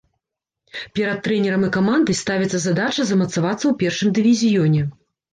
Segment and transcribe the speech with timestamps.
[0.99, 4.81] Перад трэнерам і камандай ставіцца задача замацавацца ў першым дывізіёне.